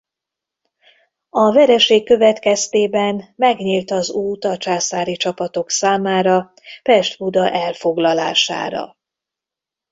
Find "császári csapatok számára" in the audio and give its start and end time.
4.57-6.53